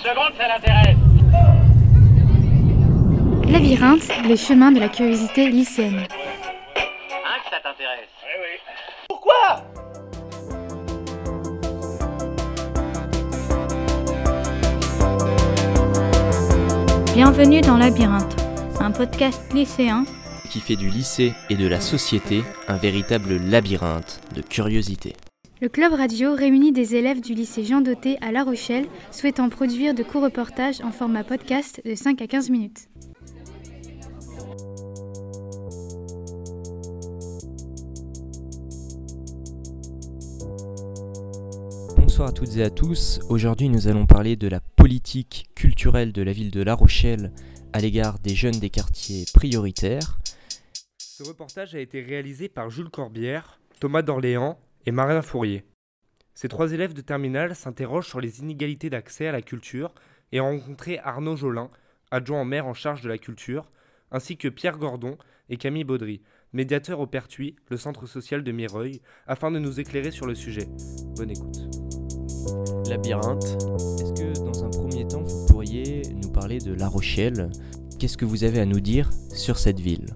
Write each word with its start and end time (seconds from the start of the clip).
secondes, 0.00 0.32
ça 0.38 0.48
l'intéresse. 0.48 0.96
Labyrinthe, 3.48 4.08
les 4.26 4.36
chemins 4.36 4.72
de 4.72 4.80
la 4.80 4.88
curiosité 4.88 5.48
lycéenne. 5.48 6.06
Hein, 6.06 7.38
que 7.44 7.50
ça 7.50 7.60
t'intéresse 7.62 8.08
Oui, 8.22 8.36
oui. 8.40 8.58
Pourquoi? 9.08 9.62
Bienvenue 17.14 17.60
dans 17.60 17.76
Labyrinthe, 17.76 18.36
un 18.80 18.92
podcast 18.92 19.52
lycéen 19.52 20.04
qui 20.50 20.60
fait 20.60 20.76
du 20.76 20.88
lycée 20.88 21.32
et 21.48 21.54
de 21.54 21.68
la 21.68 21.80
société 21.80 22.42
un 22.66 22.76
véritable 22.76 23.36
labyrinthe 23.36 24.20
de 24.34 24.42
curiosité. 24.42 25.14
Le 25.62 25.68
club 25.68 25.92
radio 25.92 26.34
réunit 26.34 26.72
des 26.72 26.94
élèves 26.94 27.20
du 27.20 27.34
lycée 27.34 27.64
Jean 27.64 27.82
Doté 27.82 28.16
à 28.22 28.32
La 28.32 28.44
Rochelle 28.44 28.86
souhaitant 29.10 29.50
produire 29.50 29.94
de 29.94 30.02
courts 30.02 30.22
reportages 30.22 30.80
en 30.80 30.90
format 30.90 31.22
podcast 31.22 31.82
de 31.84 31.94
5 31.94 32.22
à 32.22 32.26
15 32.26 32.48
minutes. 32.48 32.88
Bonsoir 41.98 42.28
à 42.28 42.32
toutes 42.32 42.56
et 42.56 42.62
à 42.62 42.70
tous. 42.70 43.20
Aujourd'hui, 43.28 43.68
nous 43.68 43.86
allons 43.86 44.06
parler 44.06 44.36
de 44.36 44.48
la 44.48 44.60
politique 44.60 45.50
culturelle 45.54 46.12
de 46.12 46.22
la 46.22 46.32
ville 46.32 46.50
de 46.50 46.62
La 46.62 46.74
Rochelle 46.74 47.32
à 47.74 47.80
l'égard 47.80 48.18
des 48.20 48.34
jeunes 48.34 48.58
des 48.58 48.70
quartiers 48.70 49.26
prioritaires. 49.34 50.20
Ce 50.96 51.22
reportage 51.22 51.74
a 51.74 51.80
été 51.80 52.00
réalisé 52.00 52.48
par 52.48 52.70
Jules 52.70 52.88
Corbière, 52.88 53.60
Thomas 53.78 54.00
d'Orléans 54.00 54.58
et 54.86 54.92
Marina 54.92 55.22
Fourier. 55.22 55.64
Ces 56.34 56.48
trois 56.48 56.72
élèves 56.72 56.94
de 56.94 57.00
terminale 57.00 57.54
s'interrogent 57.54 58.08
sur 58.08 58.20
les 58.20 58.40
inégalités 58.40 58.90
d'accès 58.90 59.26
à 59.26 59.32
la 59.32 59.42
culture 59.42 59.94
et 60.32 60.40
ont 60.40 60.50
rencontré 60.50 60.98
Arnaud 60.98 61.36
Jolin, 61.36 61.70
adjoint 62.10 62.40
en 62.40 62.44
maire 62.44 62.66
en 62.66 62.74
charge 62.74 63.02
de 63.02 63.08
la 63.08 63.18
culture, 63.18 63.70
ainsi 64.10 64.36
que 64.36 64.48
Pierre 64.48 64.78
Gordon 64.78 65.18
et 65.48 65.56
Camille 65.56 65.84
Baudry, 65.84 66.22
médiateurs 66.52 67.00
au 67.00 67.06
Pertuis, 67.06 67.56
le 67.68 67.76
centre 67.76 68.06
social 68.06 68.42
de 68.42 68.52
Mireuil, 68.52 69.00
afin 69.26 69.50
de 69.50 69.58
nous 69.58 69.80
éclairer 69.80 70.10
sur 70.10 70.26
le 70.26 70.34
sujet. 70.34 70.68
Bonne 71.16 71.30
écoute. 71.30 71.58
Labyrinthe, 72.88 73.44
est-ce 73.44 74.12
que 74.20 74.44
dans 74.44 74.64
un 74.64 74.70
premier 74.70 75.06
temps 75.06 75.22
vous 75.22 75.46
pourriez 75.46 76.02
nous 76.14 76.32
parler 76.32 76.58
de 76.58 76.72
La 76.72 76.88
Rochelle? 76.88 77.50
Qu'est-ce 77.98 78.16
que 78.16 78.24
vous 78.24 78.44
avez 78.44 78.60
à 78.60 78.66
nous 78.66 78.80
dire 78.80 79.10
sur 79.34 79.58
cette 79.58 79.78
ville? 79.78 80.06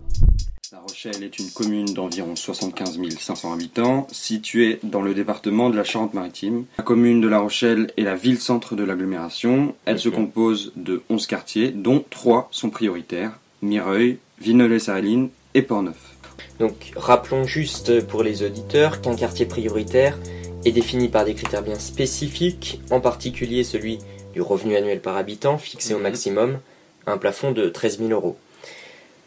Rochelle 1.05 1.25
est 1.25 1.39
une 1.39 1.51
commune 1.51 1.93
d'environ 1.93 2.35
75 2.35 2.99
500 3.19 3.53
habitants, 3.53 4.07
située 4.11 4.79
dans 4.83 5.03
le 5.03 5.13
département 5.13 5.69
de 5.69 5.77
la 5.77 5.85
Charente-Maritime. 5.85 6.65
La 6.79 6.85
commune 6.85 7.21
de 7.21 7.29
La 7.29 7.41
Rochelle 7.41 7.91
est 7.99 8.05
la 8.05 8.15
ville-centre 8.15 8.75
de 8.75 8.85
l'agglomération. 8.85 9.75
Elle 9.85 9.99
se 9.99 10.09
compose 10.09 10.73
de 10.77 11.03
11 11.11 11.27
quartiers, 11.27 11.73
dont 11.73 12.03
3 12.09 12.49
sont 12.53 12.71
prioritaires, 12.71 13.39
Mireuil, 13.61 14.17
Villeneuve-les-Saréline 14.41 15.29
et 15.53 15.61
Portneuf. 15.61 16.17
Donc 16.59 16.93
rappelons 16.97 17.45
juste 17.45 18.07
pour 18.07 18.23
les 18.23 18.43
auditeurs 18.43 19.03
qu'un 19.03 19.15
quartier 19.15 19.45
prioritaire 19.45 20.19
est 20.65 20.73
défini 20.73 21.09
par 21.09 21.27
des 21.27 21.35
critères 21.35 21.63
bien 21.63 21.79
spécifiques, 21.79 22.81
en 22.91 23.01
particulier 23.01 23.63
celui 23.63 23.99
du 24.33 24.41
revenu 24.41 24.75
annuel 24.75 25.03
par 25.03 25.19
habitant 25.19 25.59
fixé 25.59 25.93
au 25.93 25.99
maximum 25.99 26.61
à 27.05 27.13
un 27.13 27.19
plafond 27.19 27.53
de 27.53 27.69
13 27.69 27.99
000 27.99 28.11
euros. 28.11 28.39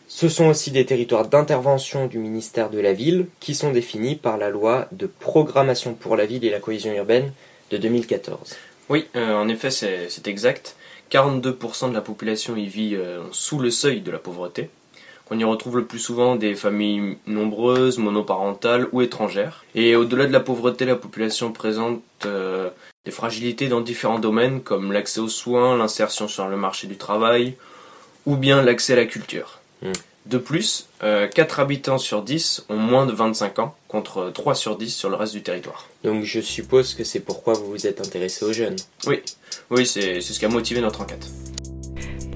Ce 0.10 0.30
sont 0.30 0.46
aussi 0.46 0.72
des 0.72 0.86
territoires 0.86 1.28
d'intervention 1.28 2.08
du 2.08 2.18
ministère 2.18 2.70
de 2.70 2.80
la 2.80 2.94
Ville 2.94 3.28
qui 3.42 3.54
sont 3.54 3.72
définis 3.72 4.16
par 4.16 4.38
la 4.38 4.50
loi 4.50 4.88
de 4.94 5.06
programmation 5.06 5.94
pour 5.96 6.16
la 6.16 6.26
ville 6.26 6.46
et 6.46 6.50
la 6.50 6.60
cohésion 6.60 6.94
urbaine 6.94 7.34
de 7.72 7.78
2014. 7.78 8.56
Oui, 8.90 9.06
euh, 9.18 9.34
en 9.34 9.50
effet, 9.50 9.70
c'est 9.70 10.28
exact. 10.28 10.78
42% 11.12 11.90
de 11.90 11.94
la 11.94 12.02
population 12.02 12.56
y 12.56 12.68
vit 12.68 12.96
euh, 12.96 13.20
sous 13.32 13.60
le 13.60 13.70
seuil 13.70 14.00
de 14.00 14.12
la 14.12 14.18
pauvreté. 14.18 14.70
On 15.30 15.38
y 15.38 15.44
retrouve 15.44 15.76
le 15.76 15.86
plus 15.86 16.00
souvent 16.00 16.38
des 16.38 16.56
familles 16.56 17.18
nombreuses, 17.28 17.98
monoparentales 17.98 18.88
ou 18.94 19.02
étrangères. 19.02 19.66
Et 19.76 19.98
au-delà 19.98 20.26
de 20.26 20.32
la 20.32 20.40
pauvreté, 20.40 20.86
la 20.86 20.96
population 20.96 21.52
présente 21.52 22.02
euh, 22.26 22.70
des 23.04 23.12
fragilités 23.12 23.68
dans 23.68 23.82
différents 23.82 24.20
domaines 24.20 24.62
comme 24.62 24.94
l'accès 24.94 25.20
aux 25.20 25.28
soins, 25.28 25.78
l'insertion 25.78 26.30
sur 26.30 26.48
le 26.48 26.56
marché 26.56 26.88
du 26.88 26.96
travail 26.96 27.56
ou 28.26 28.38
bien 28.38 28.62
l'accès 28.62 28.94
à 28.94 28.98
la 28.98 29.06
culture. 29.06 29.60
Hmm. 29.82 29.92
De 30.28 30.38
plus, 30.38 30.90
euh, 31.04 31.28
4 31.28 31.62
habitants 31.62 31.98
sur 31.98 32.22
10 32.22 32.66
ont 32.68 32.76
moins 32.76 33.06
de 33.06 33.14
25 33.14 33.60
ans 33.60 33.76
contre 33.88 34.30
3 34.34 34.56
sur 34.56 34.78
10 34.78 34.90
sur 34.90 35.10
le 35.10 35.16
reste 35.16 35.34
du 35.34 35.42
territoire. 35.42 35.88
Donc 36.04 36.26
je 36.26 36.42
suppose 36.42 36.96
que 36.96 37.06
c'est 37.06 37.22
pourquoi 37.22 37.54
vous 37.54 37.72
vous 37.72 37.88
êtes 37.88 38.02
intéressé 38.02 38.44
aux 38.44 38.52
jeunes. 38.52 38.76
Oui, 39.06 39.22
oui 39.70 39.86
c'est 39.86 40.20
c'est 40.20 40.34
ce 40.34 40.40
qui 40.40 40.46
a 40.46 40.50
motivé 40.50 40.82
notre 40.82 41.00
enquête. 41.00 41.30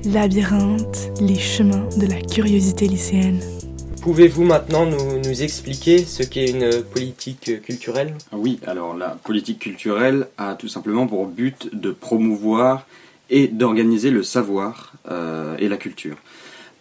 Labyrinthe, 0.05 1.11
les 1.19 1.37
chemins 1.37 1.87
de 1.97 2.07
la 2.07 2.21
curiosité 2.21 2.87
lycéenne. 2.87 3.41
Pouvez-vous 4.01 4.45
maintenant 4.45 4.85
nous, 4.85 5.19
nous 5.19 5.43
expliquer 5.43 6.05
ce 6.05 6.23
qu'est 6.23 6.49
une 6.49 6.83
politique 6.83 7.61
culturelle? 7.61 8.15
Oui, 8.31 8.59
alors 8.65 8.95
la 8.95 9.09
politique 9.09 9.59
culturelle 9.59 10.27
a 10.37 10.55
tout 10.55 10.69
simplement 10.69 11.07
pour 11.07 11.27
but 11.27 11.69
de 11.73 11.91
promouvoir 11.91 12.87
et 13.29 13.47
d'organiser 13.47 14.11
le 14.11 14.23
savoir 14.23 14.93
euh, 15.11 15.57
et 15.59 15.67
la 15.67 15.77
culture 15.77 16.15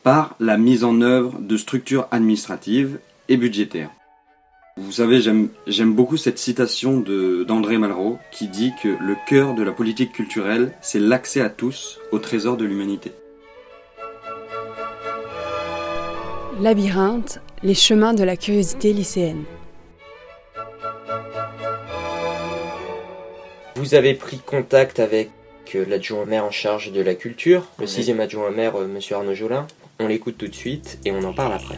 par 0.02 0.34
la 0.40 0.56
mise 0.56 0.84
en 0.84 1.00
œuvre 1.00 1.38
de 1.40 1.56
structures 1.56 2.06
administratives 2.10 2.98
et 3.28 3.36
budgétaires. 3.36 3.90
Vous 4.76 4.92
savez, 4.92 5.20
j'aime 5.20 5.92
beaucoup 5.94 6.16
cette 6.16 6.38
citation 6.38 7.00
d'André 7.46 7.76
Malraux 7.76 8.18
qui 8.32 8.48
dit 8.48 8.72
que 8.82 8.88
le 8.88 9.14
cœur 9.28 9.54
de 9.54 9.62
la 9.62 9.72
politique 9.72 10.12
culturelle, 10.12 10.72
c'est 10.80 11.00
l'accès 11.00 11.40
à 11.42 11.50
tous 11.50 11.98
au 12.12 12.18
trésor 12.18 12.56
de 12.56 12.64
l'humanité. 12.64 13.12
Labyrinthe, 16.60 17.40
les 17.62 17.74
chemins 17.74 18.14
de 18.14 18.24
la 18.24 18.36
curiosité 18.36 18.92
lycéenne. 18.92 19.44
Vous 23.76 23.94
avez 23.94 24.14
pris 24.14 24.38
contact 24.38 24.98
avec 25.00 25.30
euh, 25.74 25.84
l'adjoint 25.88 26.22
au 26.22 26.26
maire 26.26 26.44
en 26.44 26.50
charge 26.50 26.92
de 26.92 27.00
la 27.00 27.14
culture, 27.14 27.64
le 27.78 27.84
Oui. 27.84 27.88
sixième 27.90 28.20
adjoint 28.20 28.48
au 28.48 28.52
maire, 28.52 28.76
euh, 28.76 28.86
monsieur 28.86 29.16
Arnaud 29.16 29.34
Jolin. 29.34 29.66
On 30.02 30.06
l'écoute 30.08 30.36
tout 30.38 30.48
de 30.48 30.54
suite 30.54 30.98
et 31.04 31.12
on 31.12 31.22
en 31.24 31.32
parle 31.32 31.52
après. 31.52 31.76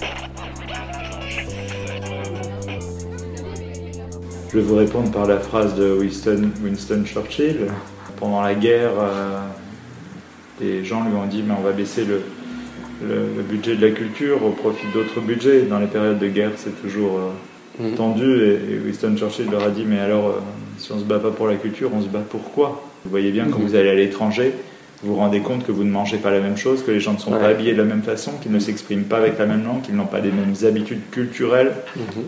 Je 4.50 4.58
vais 4.58 4.62
vous 4.62 4.76
répondre 4.76 5.10
par 5.10 5.26
la 5.26 5.38
phrase 5.38 5.74
de 5.74 5.92
Winston, 5.92 6.50
Winston 6.62 7.02
Churchill. 7.04 7.56
Pendant 8.16 8.42
la 8.42 8.54
guerre, 8.54 8.92
euh, 9.00 9.38
des 10.60 10.84
gens 10.84 11.02
lui 11.04 11.14
ont 11.16 11.26
dit 11.26 11.42
mais 11.46 11.54
on 11.58 11.62
va 11.62 11.72
baisser 11.72 12.04
le, 12.04 12.20
le- 13.02 13.26
le 13.36 13.42
budget 13.42 13.74
de 13.74 13.84
la 13.84 13.92
culture 13.92 14.44
au 14.44 14.50
profit 14.50 14.86
d'autres 14.94 15.20
budgets. 15.20 15.62
Dans 15.62 15.78
les 15.80 15.86
périodes 15.86 16.18
de 16.20 16.28
guerre, 16.28 16.52
c'est 16.56 16.80
toujours 16.80 17.18
euh, 17.18 17.30
Mhm. 17.80 17.94
tendu. 17.96 18.30
Et, 18.42 18.74
et 18.74 18.78
Winston 18.84 19.16
Churchill 19.16 19.50
leur 19.50 19.64
a 19.64 19.70
dit 19.70 19.84
mais 19.86 19.98
alors, 19.98 20.26
euh, 20.28 20.32
si 20.78 20.92
on 20.92 20.98
se 20.98 21.04
bat 21.04 21.18
pas 21.18 21.30
pour 21.30 21.48
la 21.48 21.56
culture, 21.56 21.90
on 21.92 22.02
se 22.02 22.06
bat 22.08 22.20
pour 22.20 22.52
quoi? 22.52 22.84
Vous 23.04 23.10
voyez 23.10 23.32
bien 23.32 23.46
quand 23.50 23.58
Mhm. 23.58 23.66
vous 23.66 23.74
allez 23.74 23.88
à 23.88 23.94
l'étranger, 23.94 24.52
vous 25.02 25.14
vous 25.14 25.20
rendez 25.20 25.40
compte 25.40 25.66
que 25.66 25.72
vous 25.72 25.84
ne 25.84 25.90
mangez 25.90 26.18
pas 26.18 26.30
la 26.30 26.40
même 26.40 26.56
chose, 26.56 26.84
que 26.84 26.90
les 26.92 27.00
gens 27.00 27.14
ne 27.14 27.18
sont 27.18 27.32
Ouais. 27.32 27.40
pas 27.40 27.48
habillés 27.48 27.72
de 27.72 27.78
la 27.78 27.84
même 27.84 28.02
façon, 28.02 28.32
qu'ils 28.40 28.52
ne 28.52 28.58
s'expriment 28.60 29.04
pas 29.04 29.16
avec 29.18 29.38
la 29.38 29.46
même 29.46 29.64
langue, 29.64 29.82
qu'ils 29.82 29.96
n'ont 29.96 30.06
pas 30.06 30.20
les 30.20 30.30
mêmes 30.30 30.54
habitudes 30.64 31.10
culturelles. 31.10 31.72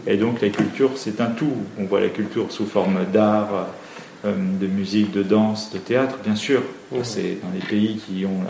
Et 0.06 0.16
donc 0.16 0.40
la 0.40 0.48
culture, 0.48 0.90
c'est 0.96 1.20
un 1.20 1.26
tout. 1.26 1.52
On 1.78 1.84
voit 1.84 2.00
la 2.00 2.08
culture 2.08 2.50
sous 2.50 2.66
forme 2.66 2.98
d'art, 3.12 3.68
euh, 4.24 4.32
de 4.60 4.66
musique, 4.66 5.12
de 5.12 5.22
danse, 5.22 5.70
de 5.72 5.78
théâtre, 5.78 6.16
bien 6.24 6.34
sûr. 6.34 6.62
Mhm. 6.90 6.98
C'est 7.04 7.38
dans 7.42 7.50
les 7.54 7.64
pays 7.64 7.96
qui 8.04 8.26
ont 8.26 8.40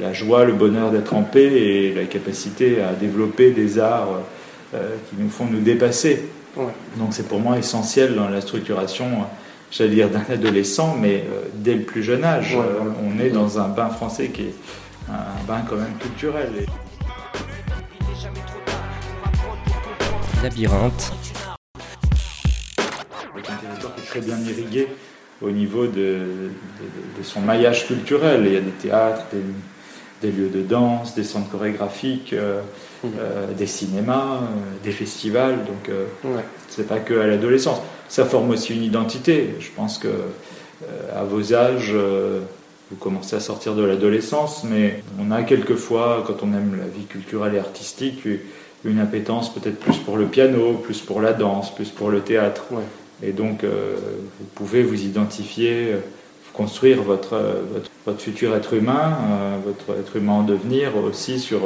la, 0.00 0.12
joie, 0.12 0.44
le 0.44 0.54
bonheur 0.54 0.90
d'être 0.90 1.14
en 1.14 1.22
paix 1.22 1.52
et 1.52 1.94
la 1.94 2.04
capacité 2.04 2.82
à 2.82 2.94
développer 2.94 3.50
des 3.52 3.78
arts 3.78 4.08
euh, 4.74 4.88
qui 5.08 5.16
nous 5.22 5.28
font 5.28 5.44
nous 5.44 5.60
dépasser. 5.60 6.24
Ouais. 6.56 6.64
Donc 6.96 7.08
c'est 7.10 7.28
pour 7.28 7.38
moi 7.38 7.58
essentiel 7.58 8.14
dans 8.16 8.28
la 8.28 8.40
structuration, 8.40 9.04
euh, 9.04 9.24
j'allais 9.70 9.94
dire, 9.94 10.10
d'un 10.10 10.24
adolescent, 10.28 10.96
mais 11.00 11.24
euh, 11.30 11.42
dès 11.54 11.74
le 11.74 11.82
plus 11.82 12.02
jeune 12.02 12.24
âge. 12.24 12.54
Ouais, 12.54 12.62
Euh, 12.62 12.90
on 13.04 13.18
est 13.20 13.30
dans 13.30 13.58
un 13.58 13.68
bain 13.68 13.88
français 13.88 14.28
qui 14.28 14.42
est 14.42 14.54
un 15.10 15.44
bain 15.46 15.62
quand 15.68 15.76
même 15.76 15.96
culturel. 16.00 16.50
Et- 16.60 16.66
Labyrinthe, 20.42 21.12
avec 23.34 23.50
un 23.50 23.54
territoire 23.56 23.94
qui 23.94 24.00
est 24.02 24.04
très 24.04 24.20
bien 24.20 24.38
irrigué 24.38 24.88
au 25.42 25.50
niveau 25.50 25.86
de, 25.86 25.92
de- 25.92 26.50
de 27.18 27.22
son 27.22 27.40
maillage 27.40 27.86
culturel. 27.86 28.42
Il 28.46 28.52
y 28.52 28.56
a 28.56 28.60
des 28.60 28.70
théâtres, 28.70 29.24
des, 29.32 29.38
des 30.22 30.30
lieux 30.32 30.48
de 30.48 30.62
danse, 30.62 31.14
des 31.14 31.24
centres 31.24 31.50
chorégraphiques, 31.50 32.32
euh, 32.32 32.60
Mhm. 33.04 33.10
euh, 33.18 33.52
des 33.52 33.66
cinémas, 33.66 34.36
euh, 34.42 34.84
des 34.84 34.90
festivals. 34.92 35.58
Donc, 35.66 35.90
Ouais. 36.24 36.42
c'est 36.68 36.86
pas 36.88 36.98
que 36.98 37.14
à 37.18 37.26
l'adolescence. 37.26 37.78
Ça 38.08 38.24
forme 38.24 38.50
aussi 38.50 38.74
une 38.74 38.82
identité. 38.84 39.54
Je 39.60 39.68
pense 39.74 39.98
que 39.98 40.08
à 41.14 41.24
vos 41.24 41.54
âges, 41.54 41.94
vous 42.90 42.96
commencez 42.96 43.34
à 43.34 43.40
sortir 43.40 43.74
de 43.74 43.82
l'adolescence, 43.82 44.62
mais 44.64 45.02
on 45.18 45.30
a 45.32 45.42
quelquefois, 45.42 46.22
quand 46.26 46.42
on 46.42 46.52
aime 46.52 46.76
la 46.78 46.86
vie 46.86 47.06
culturelle 47.06 47.54
et 47.54 47.58
artistique, 47.58 48.20
une 48.84 49.00
appétence 49.00 49.52
peut-être 49.52 49.80
plus 49.80 49.96
pour 49.96 50.16
le 50.18 50.26
piano, 50.26 50.74
plus 50.74 51.00
pour 51.00 51.20
la 51.20 51.32
danse, 51.32 51.74
plus 51.74 51.88
pour 51.90 52.10
le 52.10 52.20
théâtre. 52.20 52.64
Ouais. 52.70 52.82
Et 53.22 53.32
donc, 53.32 53.64
euh, 53.64 53.96
vous 54.38 54.46
pouvez 54.54 54.82
vous 54.82 55.02
identifier, 55.02 55.92
euh, 55.94 55.98
construire 56.52 57.02
votre, 57.02 57.36
votre, 57.72 57.90
futur 58.14 58.54
être 58.54 58.74
humain, 58.74 59.18
votre 59.64 59.98
être 59.98 60.16
humain 60.16 60.32
en 60.32 60.42
devenir 60.42 60.96
aussi 60.96 61.38
sur, 61.38 61.60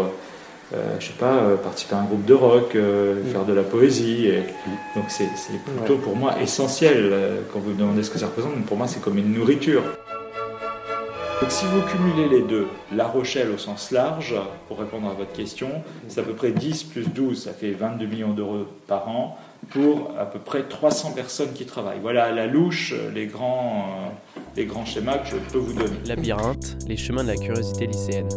je 0.73 1.07
sais 1.07 1.13
pas, 1.19 1.57
participer 1.63 1.95
à 1.95 1.99
un 1.99 2.05
groupe 2.05 2.25
de 2.25 2.35
rock, 2.35 2.73
faire 2.73 3.45
de 3.45 3.53
la 3.53 3.63
poésie. 3.63 4.27
Et, 4.27 4.43
donc 4.97 5.05
c'est 5.09 5.29
plutôt 5.77 5.97
pour 5.97 6.17
moi 6.17 6.41
essentiel 6.41 7.13
quand 7.53 7.61
vous 7.61 7.71
me 7.71 7.79
demandez 7.79 8.03
ce 8.03 8.11
que 8.11 8.19
ça 8.19 8.27
représente. 8.27 8.65
Pour 8.67 8.77
moi, 8.77 8.87
c'est 8.87 9.01
comme 9.01 9.19
une 9.19 9.33
nourriture. 9.33 9.83
Donc 11.41 11.53
si 11.53 11.65
vous 11.65 11.81
cumulez 11.81 12.29
les 12.29 12.43
deux, 12.43 12.69
La 12.95 13.07
Rochelle 13.07 13.51
au 13.51 13.57
sens 13.57 13.93
large, 13.93 14.35
pour 14.69 14.79
répondre 14.79 15.09
à 15.09 15.15
votre 15.15 15.33
question, 15.33 15.69
c'est 16.07 16.21
à 16.21 16.23
peu 16.23 16.35
près 16.35 16.51
10 16.51 16.85
plus 16.85 17.09
12, 17.09 17.45
ça 17.45 17.53
fait 17.53 17.71
22 17.71 18.05
millions 18.05 18.35
d'euros 18.35 18.67
par 18.87 19.09
an 19.09 19.39
pour 19.71 20.13
à 20.19 20.27
peu 20.27 20.39
près 20.39 20.65
300 20.65 21.13
personnes 21.13 21.53
qui 21.55 21.65
travaillent. 21.65 22.01
Voilà 22.03 22.25
à 22.25 22.33
la 22.33 22.47
louche 22.47 22.95
les 23.15 23.27
grands, 23.27 23.87
euh, 23.87 24.30
les 24.57 24.65
grands 24.67 24.85
schémas 24.85 25.19
que 25.19 25.29
je 25.29 25.37
peux 25.37 25.59
vous 25.59 25.73
donner. 25.73 25.97
Labyrinthe, 26.07 26.77
les 26.87 26.97
chemins 26.97 27.23
de 27.23 27.29
la 27.29 27.37
curiosité 27.37 27.87
lycéenne. 27.87 28.29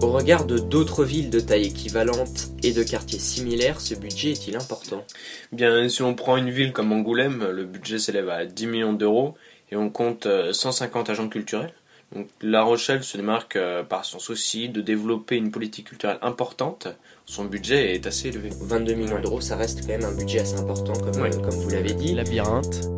Au 0.00 0.12
regard 0.12 0.44
de 0.44 0.58
d'autres 0.58 1.04
villes 1.04 1.30
de 1.30 1.40
taille 1.40 1.66
équivalente 1.66 2.48
et 2.62 2.72
de 2.72 2.82
quartiers 2.82 3.18
similaires, 3.18 3.80
ce 3.80 3.94
budget 3.94 4.30
est-il 4.30 4.56
important? 4.56 5.04
Bien, 5.52 5.88
si 5.88 6.02
on 6.02 6.14
prend 6.14 6.36
une 6.36 6.50
ville 6.50 6.72
comme 6.72 6.92
Angoulême, 6.92 7.48
le 7.50 7.64
budget 7.64 7.98
s'élève 7.98 8.28
à 8.28 8.46
10 8.46 8.66
millions 8.68 8.92
d'euros 8.92 9.34
et 9.70 9.76
on 9.76 9.90
compte 9.90 10.28
150 10.52 11.08
euh, 11.08 11.12
agents 11.12 11.28
culturels. 11.28 11.72
Donc, 12.14 12.28
la 12.40 12.62
Rochelle 12.62 13.04
se 13.04 13.16
démarque 13.18 13.56
euh, 13.56 13.82
par 13.82 14.04
son 14.04 14.18
souci 14.18 14.68
de 14.68 14.80
développer 14.80 15.36
une 15.36 15.50
politique 15.50 15.88
culturelle 15.88 16.18
importante. 16.22 16.88
Son 17.26 17.44
budget 17.44 17.94
est 17.94 18.06
assez 18.06 18.28
élevé. 18.28 18.50
22 18.60 18.94
millions 18.94 19.20
d'euros, 19.20 19.40
ça 19.40 19.56
reste 19.56 19.82
quand 19.82 19.88
même 19.88 20.04
un 20.04 20.14
budget 20.14 20.38
assez 20.38 20.56
important, 20.56 20.94
comme, 20.94 21.12
comme 21.12 21.54
vous 21.54 21.68
l'avez 21.68 21.92
dit. 21.92 22.14
Labyrinthe. 22.14 22.88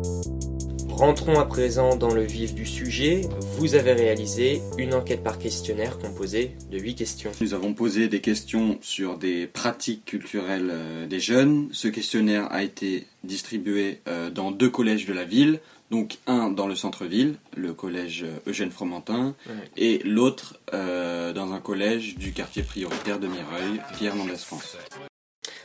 Rentrons 0.91 1.39
à 1.39 1.45
présent 1.45 1.95
dans 1.95 2.13
le 2.13 2.21
vif 2.21 2.53
du 2.53 2.65
sujet. 2.65 3.21
Vous 3.57 3.75
avez 3.75 3.93
réalisé 3.93 4.61
une 4.77 4.93
enquête 4.93 5.23
par 5.23 5.39
questionnaire 5.39 5.97
composée 5.97 6.55
de 6.69 6.77
8 6.77 6.95
questions. 6.95 7.31
Nous 7.41 7.53
avons 7.53 7.73
posé 7.73 8.07
des 8.07 8.21
questions 8.21 8.77
sur 8.81 9.17
des 9.17 9.47
pratiques 9.47 10.05
culturelles 10.05 10.69
euh, 10.71 11.07
des 11.07 11.19
jeunes. 11.19 11.69
Ce 11.71 11.87
questionnaire 11.87 12.51
a 12.51 12.63
été 12.63 13.07
distribué 13.23 14.01
dans 14.33 14.51
deux 14.51 14.69
collèges 14.69 15.05
de 15.05 15.13
la 15.13 15.23
ville, 15.23 15.59
donc 15.91 16.17
un 16.25 16.49
dans 16.49 16.67
le 16.67 16.75
centre-ville, 16.75 17.35
le 17.55 17.73
collège 17.73 18.25
Eugène 18.47 18.71
Fromentin, 18.71 19.35
et 19.77 19.99
l'autre 20.03 20.59
euh, 20.73 21.33
dans 21.33 21.51
un 21.53 21.59
collège 21.59 22.15
du 22.15 22.31
quartier 22.31 22.63
prioritaire 22.63 23.19
de 23.19 23.27
Mireuil, 23.27 23.81
Pierre 23.97 24.15
Mendès 24.15 24.37
France. 24.37 24.77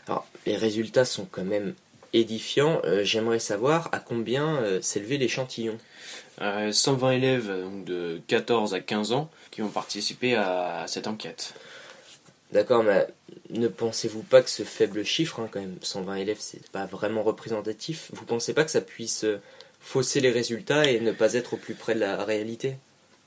Alors, 0.06 0.26
les 0.44 0.56
résultats 0.56 1.04
sont 1.04 1.26
quand 1.30 1.44
même 1.44 1.74
édifiants. 2.20 2.80
Euh, 2.84 3.04
j'aimerais 3.04 3.38
savoir 3.38 3.88
à 3.92 3.98
combien 3.98 4.56
euh, 4.56 4.80
s'élevait 4.80 5.16
l'échantillon. 5.16 5.78
120 6.38 7.12
élèves 7.12 7.50
de 7.86 8.20
14 8.26 8.74
à 8.74 8.80
15 8.80 9.12
ans 9.12 9.30
qui 9.50 9.62
ont 9.62 9.70
participé 9.70 10.34
à 10.34 10.84
cette 10.86 11.06
enquête. 11.06 11.54
D'accord, 12.52 12.82
mais 12.82 13.06
ne 13.48 13.68
pensez-vous 13.68 14.22
pas 14.22 14.42
que 14.42 14.50
ce 14.50 14.62
faible 14.62 15.02
chiffre, 15.02 15.40
hein, 15.40 15.48
quand 15.50 15.60
même, 15.60 15.78
120 15.80 16.16
élèves, 16.16 16.36
c'est 16.38 16.68
pas 16.68 16.84
vraiment 16.84 17.22
représentatif? 17.22 18.10
Vous 18.12 18.26
pensez 18.26 18.52
pas 18.52 18.64
que 18.64 18.70
ça 18.70 18.82
puisse 18.82 19.24
fausser 19.80 20.20
les 20.20 20.30
résultats 20.30 20.84
et 20.84 21.00
ne 21.00 21.12
pas 21.12 21.32
être 21.32 21.54
au 21.54 21.56
plus 21.56 21.74
près 21.74 21.94
de 21.94 22.00
la 22.00 22.22
réalité? 22.22 22.76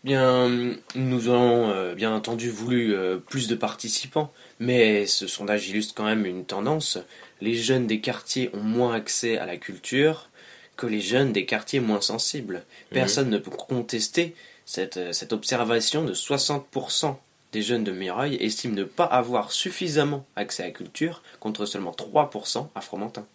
Bien, 0.05 0.49
nous 0.95 1.27
avons 1.27 1.71
euh, 1.71 1.93
bien 1.93 2.13
entendu 2.13 2.49
voulu 2.49 2.95
euh, 2.95 3.17
plus 3.17 3.49
de 3.49 3.55
participants, 3.55 4.31
mais 4.59 5.05
ce 5.05 5.27
sondage 5.27 5.67
illustre 5.67 5.93
quand 5.93 6.05
même 6.05 6.25
une 6.25 6.45
tendance. 6.45 6.99
Les 7.41 7.55
jeunes 7.55 7.87
des 7.87 8.01
quartiers 8.01 8.49
ont 8.53 8.63
moins 8.63 8.93
accès 8.93 9.37
à 9.37 9.45
la 9.45 9.57
culture 9.57 10.29
que 10.77 10.87
les 10.87 11.01
jeunes 11.01 11.33
des 11.33 11.45
quartiers 11.45 11.79
moins 11.79 12.01
sensibles. 12.01 12.55
Mhm. 12.55 12.93
Personne 12.93 13.29
ne 13.29 13.37
peut 13.37 13.51
contester 13.51 14.33
cette, 14.65 14.97
euh, 14.97 15.13
cette 15.13 15.33
observation 15.33 16.03
de 16.05 16.13
60% 16.13 17.17
des 17.51 17.61
jeunes 17.61 17.83
de 17.83 17.91
Mireuil 17.91 18.35
estiment 18.39 18.75
ne 18.75 18.83
pas 18.83 19.05
avoir 19.05 19.51
suffisamment 19.51 20.25
accès 20.35 20.63
à 20.63 20.67
la 20.67 20.71
culture, 20.71 21.23
contre 21.39 21.65
seulement 21.65 21.91
3% 21.91 22.69
à 22.75 22.81
Fromentin. 22.81 23.25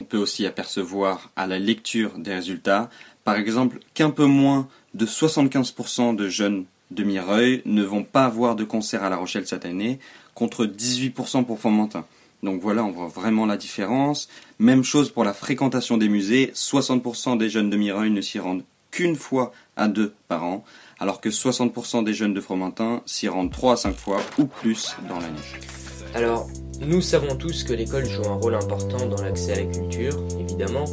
On 0.00 0.04
peut 0.04 0.16
aussi 0.16 0.46
apercevoir 0.46 1.30
à 1.36 1.46
la 1.46 1.58
lecture 1.58 2.18
des 2.18 2.34
résultats, 2.34 2.90
par 3.24 3.36
exemple, 3.36 3.78
qu'un 3.94 4.10
peu 4.10 4.24
moins 4.24 4.68
de 4.94 5.06
75% 5.06 6.16
de 6.16 6.28
jeunes 6.28 6.64
de 6.90 7.02
Mireuil 7.02 7.62
ne 7.64 7.82
vont 7.82 8.04
pas 8.04 8.24
avoir 8.24 8.56
de 8.56 8.64
concert 8.64 9.02
à 9.02 9.10
La 9.10 9.16
Rochelle 9.16 9.46
cette 9.46 9.66
année, 9.66 9.98
contre 10.34 10.66
18% 10.66 11.44
pour 11.44 11.58
Fomentin. 11.58 12.06
Donc 12.46 12.60
voilà, 12.62 12.84
on 12.84 12.92
voit 12.92 13.08
vraiment 13.08 13.44
la 13.44 13.56
différence. 13.56 14.28
Même 14.60 14.84
chose 14.84 15.10
pour 15.10 15.24
la 15.24 15.34
fréquentation 15.34 15.98
des 15.98 16.08
musées, 16.08 16.52
60% 16.54 17.36
des 17.36 17.50
jeunes 17.50 17.70
de 17.70 17.76
Mireuil 17.76 18.10
ne 18.10 18.20
s'y 18.20 18.38
rendent 18.38 18.62
qu'une 18.92 19.16
fois 19.16 19.52
à 19.76 19.88
deux 19.88 20.14
par 20.28 20.44
an, 20.44 20.64
alors 21.00 21.20
que 21.20 21.28
60% 21.28 22.04
des 22.04 22.14
jeunes 22.14 22.34
de 22.34 22.40
Fromentin 22.40 23.02
s'y 23.04 23.28
rendent 23.28 23.50
3 23.50 23.72
à 23.72 23.76
5 23.76 23.96
fois 23.96 24.20
ou 24.38 24.46
plus 24.46 24.96
dans 25.08 25.18
l'année. 25.18 25.40
Alors, 26.14 26.48
nous 26.80 27.00
savons 27.00 27.34
tous 27.34 27.64
que 27.64 27.72
l'école 27.72 28.06
joue 28.06 28.26
un 28.26 28.36
rôle 28.36 28.54
important 28.54 29.06
dans 29.06 29.20
l'accès 29.20 29.52
à 29.52 29.56
la 29.56 29.66
culture, 29.66 30.16
évidemment, 30.38 30.84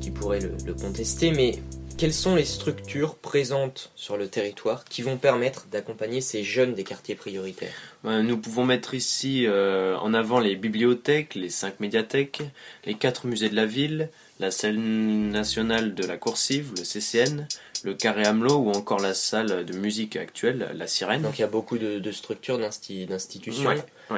qui 0.00 0.10
pourrait 0.10 0.40
le, 0.40 0.72
contester, 0.72 1.32
mais 1.32 1.56
quelles 1.98 2.14
sont 2.14 2.36
les 2.36 2.44
structures 2.44 3.16
présentes 3.16 3.90
sur 3.96 4.16
le 4.16 4.28
territoire 4.28 4.84
qui 4.84 5.02
vont 5.02 5.16
permettre 5.16 5.66
d'accompagner 5.66 6.20
ces 6.20 6.44
jeunes 6.44 6.74
des 6.74 6.84
quartiers 6.84 7.16
prioritaires 7.16 7.72
Nous 8.04 8.38
pouvons 8.38 8.64
mettre 8.64 8.94
ici 8.94 9.46
euh, 9.46 9.96
en 9.98 10.14
avant 10.14 10.38
les 10.38 10.54
bibliothèques, 10.54 11.34
les 11.34 11.50
cinq 11.50 11.80
médiathèques, 11.80 12.42
les 12.84 12.94
quatre 12.94 13.26
musées 13.26 13.48
de 13.48 13.56
la 13.56 13.66
ville, 13.66 14.10
la 14.38 14.52
scène 14.52 15.30
nationale 15.30 15.94
de 15.96 16.06
la 16.06 16.16
coursive, 16.16 16.72
le 16.78 16.84
CCN, 16.84 17.48
le 17.82 17.94
Carré 17.94 18.24
Hamelot 18.24 18.58
ou 18.58 18.70
encore 18.70 19.00
la 19.00 19.14
salle 19.14 19.64
de 19.64 19.76
musique 19.76 20.14
actuelle, 20.14 20.70
la 20.74 20.86
Sirène. 20.86 21.22
Donc 21.22 21.38
il 21.38 21.42
y 21.42 21.44
a 21.44 21.48
beaucoup 21.48 21.78
de, 21.78 22.12
structures, 22.12 22.58
d'institutions. 22.58 23.74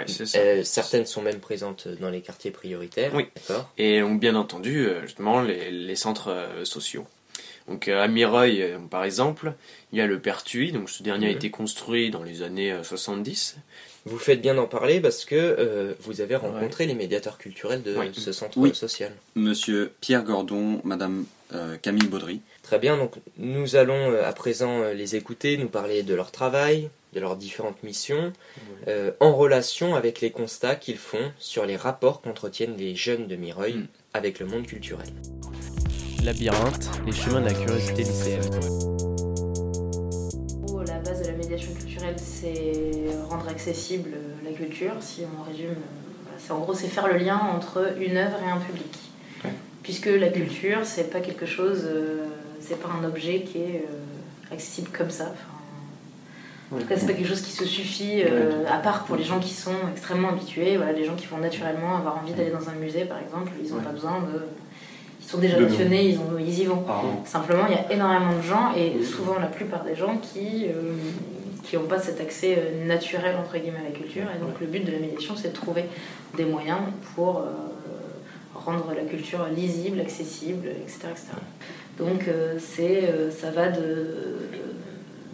C'est 0.06 0.26
ça. 0.26 0.38
Euh, 0.38 0.64
certaines 0.64 1.06
sont 1.06 1.22
même 1.22 1.40
présentes 1.40 1.88
dans 1.88 2.10
les 2.10 2.20
quartiers 2.20 2.50
prioritaires. 2.50 3.12
Oui. 3.14 3.28
Et 3.78 4.00
donc, 4.00 4.20
bien 4.20 4.34
entendu, 4.34 4.86
euh, 4.86 5.02
justement, 5.02 5.40
les, 5.40 5.96
centres 5.96 6.30
euh, 6.30 6.64
sociaux. 6.64 7.06
Donc 7.68 7.88
à 7.88 8.08
Mireuil, 8.08 8.74
par 8.90 9.04
exemple, 9.04 9.52
il 9.92 9.98
y 9.98 10.02
a 10.02 10.06
le 10.06 10.18
Pertuis, 10.18 10.72
donc 10.72 10.90
ce 10.90 11.02
dernier 11.02 11.28
a 11.28 11.30
été 11.30 11.50
construit 11.50 12.10
dans 12.10 12.22
les 12.22 12.42
années 12.42 12.74
70. 12.82 13.56
Vous 14.06 14.18
faites 14.18 14.40
bien 14.40 14.54
d'en 14.54 14.66
parler 14.66 15.00
parce 15.00 15.24
que 15.24 15.94
vous 16.00 16.20
avez 16.20 16.34
rencontré 16.34 16.86
les 16.86 16.94
médiateurs 16.94 17.38
culturels 17.38 17.82
de 17.82 17.96
ce 18.12 18.32
centre 18.32 18.74
social. 18.74 19.12
Monsieur 19.36 19.92
Pierre 20.00 20.24
Gordon, 20.24 20.80
Madame 20.84 21.26
Camille 21.82 22.08
Baudry. 22.08 22.40
Très 22.62 22.80
bien, 22.80 22.96
donc 22.96 23.14
nous 23.36 23.76
allons 23.76 24.16
à 24.20 24.32
présent 24.32 24.90
les 24.92 25.14
écouter, 25.14 25.56
nous 25.56 25.68
parler 25.68 26.02
de 26.02 26.14
leur 26.14 26.32
travail, 26.32 26.90
de 27.12 27.20
leurs 27.20 27.36
différentes 27.36 27.82
missions, 27.82 28.32
euh, 28.88 29.12
en 29.20 29.34
relation 29.34 29.94
avec 29.94 30.20
les 30.20 30.30
constats 30.30 30.76
qu'ils 30.76 30.98
font 30.98 31.32
sur 31.38 31.66
les 31.66 31.76
rapports 31.76 32.20
qu'entretiennent 32.20 32.76
les 32.76 32.94
jeunes 32.94 33.26
de 33.26 33.36
Mireuil 33.36 33.74
mm. 33.74 33.86
avec 34.14 34.38
le 34.38 34.46
monde 34.46 34.66
culturel. 34.66 35.08
Labyrinthe, 36.22 36.90
les 37.06 37.12
chemins 37.12 37.40
de 37.40 37.46
la 37.46 37.54
curiosité 37.54 38.02
lycéenne. 38.02 38.42
La 40.86 40.98
base 40.98 41.22
de 41.22 41.26
la 41.28 41.32
médiation 41.32 41.72
culturelle, 41.72 42.16
c'est 42.18 42.92
rendre 43.28 43.48
accessible 43.48 44.10
la 44.44 44.52
culture. 44.52 44.92
Si 45.00 45.22
on 45.22 45.50
résume, 45.50 45.76
c'est 46.38 46.52
en 46.52 46.58
gros, 46.58 46.74
c'est 46.74 46.88
faire 46.88 47.08
le 47.08 47.16
lien 47.16 47.38
entre 47.38 47.94
une 47.98 48.16
œuvre 48.16 48.36
et 48.46 48.50
un 48.50 48.58
public. 48.58 48.98
Puisque 49.82 50.06
la 50.06 50.28
culture, 50.28 50.80
c'est 50.84 51.10
pas 51.10 51.20
quelque 51.20 51.46
chose, 51.46 51.84
euh, 51.86 52.26
c'est 52.60 52.80
pas 52.80 52.90
un 53.00 53.04
objet 53.04 53.40
qui 53.40 53.58
est 53.58 53.86
euh, 53.88 54.54
accessible 54.54 54.90
comme 54.96 55.10
ça. 55.10 55.32
En 56.72 56.78
tout 56.78 56.86
cas, 56.86 56.96
c'est 56.98 57.06
pas 57.06 57.14
quelque 57.14 57.28
chose 57.28 57.40
qui 57.40 57.50
se 57.50 57.64
suffit, 57.64 58.22
euh, 58.22 58.64
à 58.68 58.78
part 58.78 59.04
pour 59.04 59.16
les 59.16 59.24
gens 59.24 59.40
qui 59.40 59.54
sont 59.54 59.74
extrêmement 59.90 60.28
habitués. 60.28 60.76
Voilà, 60.76 60.92
les 60.92 61.04
gens 61.04 61.16
qui 61.16 61.26
vont 61.26 61.38
naturellement 61.38 61.96
avoir 61.96 62.18
envie 62.18 62.32
d'aller 62.32 62.50
dans 62.50 62.68
un 62.68 62.74
musée, 62.74 63.06
par 63.06 63.18
exemple, 63.18 63.52
ils 63.64 63.72
n'ont 63.72 63.80
pas 63.80 63.90
besoin 63.90 64.20
de. 64.20 64.40
Sont 65.30 65.38
déjà 65.38 65.58
passionnés, 65.58 66.08
ils, 66.08 66.18
ont, 66.18 66.38
ils 66.38 66.60
y 66.60 66.64
vont. 66.64 66.84
Simplement, 67.24 67.64
il 67.68 67.74
y 67.74 67.78
a 67.78 67.92
énormément 67.92 68.36
de 68.36 68.42
gens, 68.42 68.72
et 68.76 69.02
souvent 69.04 69.38
la 69.38 69.46
plupart 69.46 69.84
des 69.84 69.94
gens 69.94 70.18
qui 70.18 70.66
euh, 70.66 70.94
qui 71.62 71.76
n'ont 71.76 71.84
pas 71.84 72.00
cet 72.00 72.20
accès 72.20 72.56
euh, 72.58 72.86
naturel 72.86 73.36
entre 73.36 73.56
guillemets 73.56 73.78
à 73.78 73.90
la 73.90 73.96
culture. 73.96 74.24
Et 74.34 74.40
donc, 74.40 74.58
le 74.60 74.66
but 74.66 74.84
de 74.84 74.90
la 74.90 74.98
médiation, 74.98 75.36
c'est 75.36 75.50
de 75.50 75.54
trouver 75.54 75.84
des 76.36 76.44
moyens 76.44 76.80
pour 77.14 77.44
rendre 78.54 78.92
la 78.94 79.02
culture 79.02 79.46
lisible, 79.54 80.00
accessible, 80.00 80.68
etc. 80.68 80.98
etc. 81.12 81.28
Donc, 81.98 82.24
c'est, 82.58 83.30
ça 83.30 83.50
va 83.50 83.68
de 83.68 84.48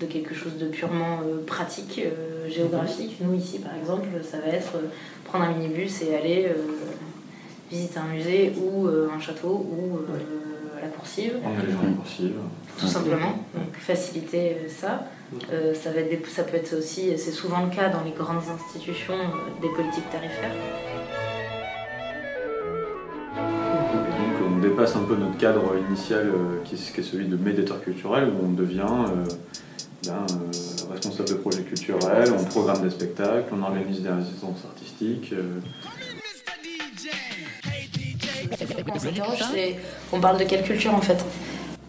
de 0.00 0.06
quelque 0.06 0.34
chose 0.34 0.56
de 0.58 0.66
purement 0.66 1.20
euh, 1.24 1.44
pratique, 1.46 2.00
euh, 2.04 2.48
géographique. 2.48 3.16
Nous, 3.20 3.34
ici, 3.34 3.58
par 3.58 3.74
exemple, 3.74 4.08
ça 4.22 4.38
va 4.38 4.48
être 4.48 4.76
euh, 4.76 4.88
prendre 5.24 5.44
un 5.44 5.52
minibus 5.52 6.02
et 6.02 6.14
aller 6.14 6.48
visiter 7.70 7.98
un 7.98 8.14
musée 8.14 8.52
ou 8.60 8.88
un 8.88 9.18
château 9.20 9.66
ou 9.70 9.98
la 10.80 10.88
coursive. 10.88 11.34
Tout 12.78 12.86
simplement. 12.86 13.32
Donc, 13.54 13.74
faciliter 13.78 14.56
ça. 14.68 15.04
ça, 15.74 15.90
va 15.90 16.00
être 16.00 16.28
ça 16.28 16.42
peut 16.44 16.56
être 16.56 16.76
aussi, 16.76 17.16
c'est 17.16 17.32
souvent 17.32 17.64
le 17.64 17.74
cas 17.74 17.88
dans 17.88 18.02
les 18.04 18.12
grandes 18.12 18.44
institutions, 18.54 19.18
des 19.62 19.68
politiques 19.70 20.10
tarifaires. 20.10 20.52
passe 24.76 24.94
un 24.94 25.04
peu 25.04 25.16
notre 25.16 25.38
cadre 25.38 25.74
initial 25.88 26.30
qui, 26.64 26.74
est, 26.74 27.02
celui 27.02 27.26
de 27.26 27.36
médiateur 27.36 27.80
culturel 27.82 28.28
où 28.28 28.44
on 28.44 28.52
devient 28.52 28.84
ben, 30.04 30.26
responsable 30.92 31.28
de 31.30 31.34
projet 31.34 31.62
culturel, 31.62 32.28
on 32.38 32.44
programme 32.44 32.82
des 32.82 32.90
spectacles, 32.90 33.52
on 33.52 33.62
organise 33.62 34.02
des 34.02 34.10
résidences 34.10 34.64
artistiques. 34.64 35.34
On 40.12 40.20
parle 40.20 40.38
de 40.38 40.44
quelle 40.44 40.62
culture 40.62 40.94
en 40.94 41.00
fait. 41.00 41.24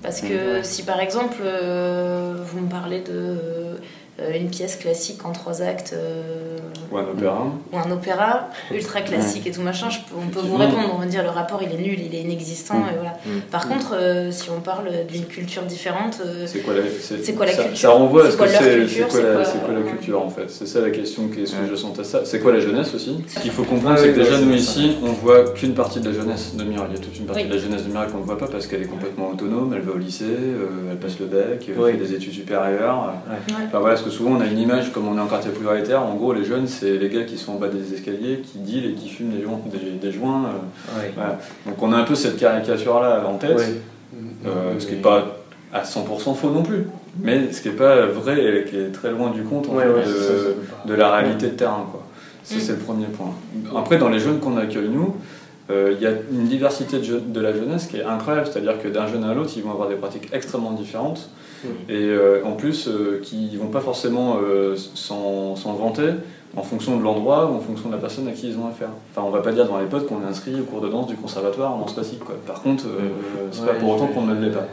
Parce 0.02 0.22
que 0.22 0.62
si 0.64 0.84
par 0.84 1.00
exemple 1.00 1.38
vous 1.42 2.60
me 2.60 2.70
parlez 2.70 3.02
de 3.02 3.12
euh, 3.12 3.78
une 4.20 4.50
pièce 4.50 4.78
classique 4.78 5.24
en 5.26 5.32
trois 5.32 5.62
actes. 5.62 5.94
Euh, 5.94 6.58
ou 6.92 6.98
un 6.98 7.04
opéra. 7.04 7.46
Ou 7.72 7.78
un 7.78 7.92
opéra 7.92 8.50
ultra 8.74 9.02
classique 9.02 9.46
et 9.46 9.52
tout 9.52 9.62
machin. 9.62 9.90
on 10.18 10.28
peut 10.30 10.40
vous 10.40 10.58
répondre, 10.58 10.92
on 10.96 11.00
va 11.00 11.06
dire 11.06 11.22
le 11.22 11.30
rapport 11.30 11.62
il 11.62 11.72
est 11.72 11.84
nul, 11.84 12.00
il 12.00 12.16
est 12.16 12.22
inexistant. 12.22 12.80
Mm. 12.80 12.90
Et 12.90 12.96
voilà. 12.96 13.18
Mm. 13.26 13.40
Par 13.52 13.66
mm. 13.66 13.70
contre, 13.70 13.96
euh, 13.96 14.32
si 14.32 14.50
on 14.50 14.62
parle 14.62 14.90
d'une 15.08 15.26
culture 15.26 15.64
différente, 15.64 16.22
c'est 16.48 16.60
quoi 16.60 16.74
la, 16.74 16.82
c'est, 17.00 17.34
quoi 17.34 17.46
la 17.46 17.52
ça, 17.52 17.64
culture 17.64 17.80
Ça 17.80 17.90
renvoie 17.90 18.26
à 18.26 18.32
ce 18.32 18.38
que 18.38 18.48
c'est, 18.48 18.88
c'est, 18.88 19.08
quoi, 19.08 19.22
la, 19.22 19.46
c'est 19.46 19.64
quoi 19.64 19.74
la 19.74 19.82
culture 19.82 20.22
en 20.22 20.30
fait? 20.30 20.50
C'est 20.50 20.68
ça 20.68 20.82
la 20.82 20.90
question 20.90 21.28
qui 21.28 21.44
est 21.44 21.46
sous-jacente 21.46 22.00
à 22.00 22.04
ça. 22.04 22.22
C'est 22.26 22.40
quoi 22.40 22.54
la 22.54 22.60
jeunesse 22.60 22.94
aussi? 22.96 23.24
Ce 23.28 23.40
qu'il 23.40 23.52
faut 23.52 23.64
comprendre, 23.64 24.00
c'est 24.00 24.14
que 24.14 24.20
déjà 24.20 24.40
nous 24.40 24.54
ici, 24.54 24.98
on 25.04 25.12
voit 25.12 25.52
qu'une 25.52 25.76
partie 25.76 26.00
de 26.00 26.10
la 26.10 26.16
jeunesse 26.16 26.56
de 26.56 26.64
Mirail. 26.64 26.88
Il 26.90 26.96
y 26.96 27.00
a 27.00 27.04
toute 27.04 27.20
une 27.20 27.26
partie 27.26 27.46
de 27.46 27.54
la 27.54 27.60
jeunesse 27.60 27.84
de 27.84 27.90
Mirail 27.90 28.10
qu'on 28.10 28.20
ne 28.20 28.24
voit 28.24 28.38
pas 28.38 28.48
parce 28.48 28.66
qu'elle 28.66 28.82
est 28.82 28.88
complètement 28.88 29.30
autonome, 29.30 29.74
elle 29.76 29.82
va 29.82 29.92
au 29.92 29.98
lycée, 29.98 30.26
elle 30.90 30.98
passe 30.98 31.20
le 31.20 31.28
bac, 31.28 31.68
elle 31.68 31.76
fait 31.76 31.98
des 31.98 32.14
études 32.14 32.34
supérieures. 32.34 33.14
Enfin 33.68 33.80
voilà, 33.80 33.96
que 34.08 34.14
souvent 34.14 34.32
on 34.38 34.42
a 34.42 34.46
une 34.46 34.60
image 34.60 34.92
comme 34.92 35.08
on 35.08 35.18
est 35.18 35.22
en 35.22 35.28
quartier 35.28 35.52
prioritaire, 35.52 36.02
en 36.02 36.16
gros, 36.16 36.34
les 36.34 36.46
jeunes, 36.46 36.68
c'est 36.68 36.98
les 36.98 37.10
gars 37.10 37.24
qui 37.24 37.38
sont 37.38 37.54
en 37.54 37.56
bas 37.56 37.68
des 37.68 37.94
escaliers, 37.94 38.40
qui 38.40 38.60
deal 38.60 38.86
et 38.86 38.94
qui 38.94 39.10
fument 39.10 39.32
des 39.32 39.44
joints. 39.44 39.60
Des, 40.02 40.12
joints 40.12 40.46
euh, 40.98 41.34
Donc 41.66 41.82
on 41.82 41.92
a 41.92 41.98
un 41.98 42.04
peu 42.04 42.16
cette 42.16 42.38
caricature-là 42.38 43.24
en 43.28 43.38
tête, 43.38 43.62
euh, 44.46 44.74
ce 44.80 44.86
qui 44.86 44.96
n'est 44.96 45.02
pas 45.02 45.38
à 45.74 45.84
100% 45.84 46.36
faux 46.36 46.50
non 46.50 46.64
plus, 46.64 46.88
mais 47.22 47.52
ce 47.52 47.62
qui 47.62 47.70
n'est 47.70 47.76
pas 47.76 48.06
vrai 48.06 48.44
et 48.44 48.64
qui 48.66 48.78
est 48.78 48.92
très 48.92 49.12
loin 49.12 49.32
du 49.32 49.44
compte 49.44 49.70
de, 49.70 50.94
la 50.94 51.12
réalité 51.12 51.48
de 51.48 51.52
terrain. 51.52 51.86
Quoi. 51.92 52.04
Ça, 52.44 52.56
mm. 52.56 52.60
c'est 52.60 52.72
le 52.74 52.80
premier 52.80 53.08
point. 53.08 53.34
Après, 53.76 53.98
dans 53.98 54.10
les 54.10 54.20
jeunes 54.20 54.40
qu'on 54.40 54.58
accueille, 54.58 54.90
nous, 54.90 55.16
euh, 55.70 55.94
il 55.98 56.02
y 56.02 56.08
a 56.08 56.12
une 56.32 56.48
diversité 56.48 57.00
de, 57.00 57.20
de, 57.20 57.42
la 57.42 57.52
jeunesse 57.52 57.88
qui 57.88 57.98
est 57.98 58.04
incroyable, 58.04 58.48
c'est-à-dire 58.50 58.82
que 58.82 58.88
d'un 58.88 59.08
jeune 59.08 59.26
à 59.26 59.34
l'autre, 59.34 59.52
ils 59.58 59.64
vont 59.64 59.72
avoir 59.72 59.90
des 59.90 59.96
pratiques 59.96 60.30
extrêmement 60.32 60.72
différentes. 60.72 61.30
Et 61.90 61.96
euh, 61.96 62.44
en 62.44 62.54
plus, 62.54 62.88
euh, 62.88 63.20
qui 63.24 63.50
ne 63.54 63.58
vont 63.58 63.68
pas 63.68 63.80
forcément 63.80 64.38
euh, 64.42 64.76
s'en 64.76 65.56
vanter 65.74 66.14
en 66.56 66.64
fonction 66.64 66.98
de 66.98 67.04
l'endroit 67.04 67.52
ou 67.52 67.56
en 67.56 67.60
fonction 67.60 67.90
de 67.90 67.96
la 67.96 68.00
personne 68.00 68.28
à 68.28 68.32
qui 68.32 68.50
ils 68.50 68.58
ont 68.58 68.68
affaire. 68.68 68.90
Enfin, 69.12 69.28
on 69.28 69.32
va 69.32 69.42
pas 69.42 69.52
dire 69.52 69.68
dans 69.68 69.78
les 69.78 69.86
potes 69.86 70.08
qu'on 70.08 70.22
est 70.22 70.30
inscrit 70.30 70.56
au 70.60 70.64
cours 70.64 70.82
de 70.82 70.90
danse 70.90 71.08
du 71.08 71.16
conservatoire 71.16 71.74
en 71.74 71.80
danse 71.80 71.94
classique. 71.94 72.24
Quoi. 72.24 72.36
Par 72.46 72.62
contre, 72.62 72.86
c'est 73.52 73.66
pas 73.66 73.74
pour 73.74 73.90
autant 73.90 74.08
qu'on 74.08 74.24
ne 74.24 74.40
l'est 74.40 74.52
pas. 74.52 74.68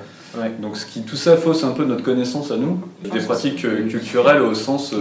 Donc 0.60 0.76
ce 0.76 0.86
qui, 0.86 1.02
tout 1.02 1.16
ça 1.16 1.36
fausse 1.36 1.62
un 1.62 1.70
peu 1.70 1.84
notre 1.84 2.02
connaissance 2.02 2.50
à 2.50 2.56
nous, 2.56 2.80
des 3.02 3.20
pratiques 3.20 3.66
culturelles 3.88 4.42
au 4.42 4.54
sens 4.54 4.94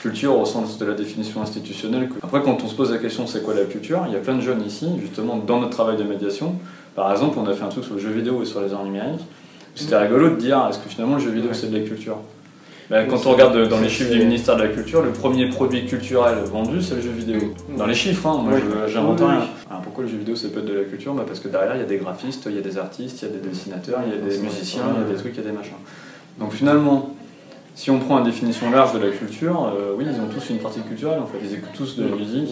culture, 0.00 0.38
au 0.38 0.44
sens 0.44 0.78
de 0.78 0.84
la 0.84 0.94
définition 0.94 1.42
institutionnelle. 1.42 2.08
Après, 2.22 2.42
quand 2.42 2.62
on 2.62 2.68
se 2.68 2.74
pose 2.74 2.92
la 2.92 2.98
question 2.98 3.26
c'est 3.26 3.42
quoi 3.42 3.54
la 3.54 3.64
culture, 3.64 4.04
il 4.06 4.12
y 4.12 4.16
a 4.16 4.20
plein 4.20 4.36
de 4.36 4.42
jeunes 4.42 4.62
ici, 4.64 4.86
justement 5.00 5.36
dans 5.36 5.60
notre 5.60 5.72
travail 5.72 5.96
de 5.96 6.04
médiation. 6.04 6.54
Par 6.94 7.10
exemple, 7.10 7.38
on 7.38 7.46
a 7.46 7.52
fait 7.52 7.64
un 7.64 7.68
truc 7.68 7.84
sur 7.84 7.94
le 7.94 8.00
jeu 8.00 8.10
vidéo 8.10 8.42
et 8.42 8.46
sur 8.46 8.60
les 8.60 8.72
arts 8.72 8.84
numériques. 8.84 9.24
C'était 9.74 9.96
rigolo 9.96 10.30
de 10.30 10.36
dire 10.36 10.66
est-ce 10.68 10.78
que 10.78 10.88
finalement 10.88 11.16
le 11.16 11.22
jeu 11.22 11.30
vidéo 11.30 11.50
c'est 11.52 11.70
de 11.70 11.78
la 11.78 11.84
culture? 11.84 12.18
Ben, 12.90 13.08
quand 13.08 13.26
on 13.26 13.32
regarde 13.32 13.68
dans 13.68 13.80
les 13.80 13.88
chiffres 13.88 14.12
du 14.12 14.18
ministère 14.18 14.56
de 14.56 14.62
la 14.64 14.68
Culture, 14.68 15.00
le 15.00 15.10
premier 15.10 15.48
produit 15.48 15.86
culturel 15.86 16.36
vendu, 16.44 16.82
c'est 16.82 16.96
le 16.96 17.00
jeu 17.00 17.12
vidéo. 17.12 17.54
Dans 17.78 17.86
les 17.86 17.94
chiffres, 17.94 18.26
hein, 18.28 18.42
moi 18.44 18.58
j'invente 18.88 19.20
rien. 19.20 19.48
Alors 19.70 19.80
pourquoi 19.82 20.04
le 20.04 20.10
jeu 20.10 20.18
vidéo 20.18 20.36
c'est 20.36 20.52
pas 20.52 20.60
de 20.60 20.72
la 20.72 20.84
culture? 20.84 21.14
Ben, 21.14 21.24
Parce 21.26 21.40
que 21.40 21.48
derrière 21.48 21.74
il 21.76 21.80
y 21.80 21.82
a 21.82 21.86
des 21.86 21.96
graphistes, 21.96 22.44
il 22.46 22.56
y 22.56 22.58
a 22.58 22.60
des 22.60 22.76
artistes, 22.76 23.22
il 23.22 23.28
y 23.28 23.30
a 23.30 23.34
des 23.34 23.48
dessinateurs, 23.48 24.00
il 24.06 24.12
y 24.12 24.14
a 24.14 24.30
des 24.30 24.38
musiciens, 24.38 24.82
il 24.96 25.02
y 25.02 25.10
a 25.10 25.14
des 25.14 25.18
trucs, 25.18 25.32
il 25.34 25.42
y 25.42 25.46
a 25.46 25.50
des 25.50 25.56
machins. 25.56 25.72
Donc 26.38 26.52
finalement, 26.52 27.14
si 27.74 27.90
on 27.90 27.98
prend 27.98 28.18
une 28.18 28.24
définition 28.24 28.70
large 28.70 28.92
de 28.92 28.98
la 28.98 29.10
culture, 29.10 29.72
euh, 29.74 29.94
oui, 29.96 30.04
ils 30.06 30.20
ont 30.20 30.28
tous 30.28 30.50
une 30.50 30.58
pratique 30.58 30.86
culturelle 30.86 31.20
en 31.20 31.26
fait. 31.26 31.38
Ils 31.42 31.54
écoutent 31.54 31.72
tous 31.74 31.96
de 31.96 32.04
la 32.04 32.14
musique, 32.14 32.50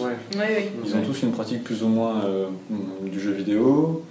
ils 0.83 0.95
ont 0.95 1.01
tous 1.05 1.21
une 1.21 1.31
pratique 1.31 1.63
plus 1.63 1.83
ou 1.83 1.89
moins 1.89 2.25
euh, 2.25 2.47
du 3.05 3.19
jeu 3.19 3.31
vidéo, 3.31 4.03